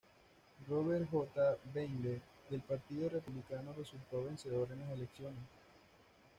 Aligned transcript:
Robert 0.67 1.11
J. 1.11 1.57
Bentley 1.71 2.19
del 2.49 2.61
partido 2.61 3.07
Republicano 3.07 3.71
resultó 3.77 4.23
vencedor 4.23 4.67
en 4.71 4.79
las 4.79 4.89
elecciones. 4.97 5.43